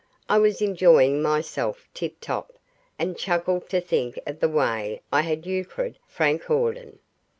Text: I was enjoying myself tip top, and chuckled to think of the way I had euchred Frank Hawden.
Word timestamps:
I 0.27 0.39
was 0.39 0.63
enjoying 0.63 1.21
myself 1.21 1.87
tip 1.93 2.15
top, 2.19 2.53
and 2.97 3.15
chuckled 3.15 3.69
to 3.69 3.79
think 3.79 4.17
of 4.25 4.39
the 4.39 4.49
way 4.49 5.03
I 5.13 5.21
had 5.21 5.45
euchred 5.45 5.99
Frank 6.07 6.45
Hawden. 6.45 6.97